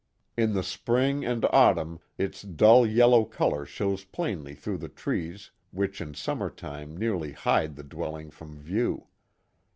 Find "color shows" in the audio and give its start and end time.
3.23-4.03